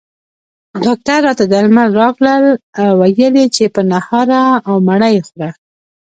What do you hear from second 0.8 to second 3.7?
ډاکټر راته درمل راکړل او ویل یې چې